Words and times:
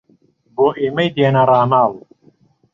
بۆ 0.55 0.67
ئێمەی 0.81 1.09
دێنا 1.15 1.43
ڕاماڵ 1.49 1.93